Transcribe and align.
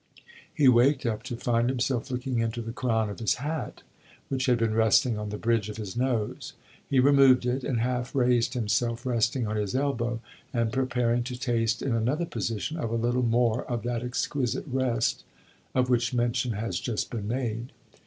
He 0.51 0.67
waked 0.67 1.05
up 1.05 1.21
to 1.21 1.35
find 1.37 1.69
himself 1.69 2.09
looking 2.09 2.39
into 2.39 2.63
the 2.63 2.71
crown 2.73 3.11
of 3.11 3.19
his 3.19 3.35
hat, 3.35 3.83
which 4.29 4.47
had 4.47 4.57
been 4.57 4.73
resting 4.73 5.15
on 5.15 5.29
the 5.29 5.37
bridge 5.37 5.69
of 5.69 5.77
his 5.77 5.95
nose. 5.95 6.53
He 6.89 6.99
removed 6.99 7.45
it, 7.45 7.63
and 7.63 7.79
half 7.81 8.15
raised 8.15 8.55
himself, 8.55 9.05
resting 9.05 9.45
on 9.45 9.57
his 9.57 9.75
elbow 9.75 10.19
and 10.51 10.73
preparing 10.73 11.21
to 11.25 11.37
taste, 11.37 11.83
in 11.83 11.93
another 11.93 12.25
position, 12.25 12.77
of 12.77 12.89
a 12.89 12.95
little 12.95 13.21
more 13.21 13.63
of 13.65 13.83
that 13.83 14.01
exquisite 14.01 14.65
rest 14.65 15.23
of 15.75 15.87
which 15.87 16.15
mention 16.15 16.53
has 16.53 16.79
just 16.79 17.11
been 17.11 17.27
made. 17.27 17.71